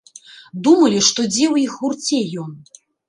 Думалі, 0.67 1.01
што 1.09 1.19
дзе 1.33 1.45
ў 1.53 1.67
іх 1.67 1.77
гурце 1.83 2.19
ён. 2.45 2.51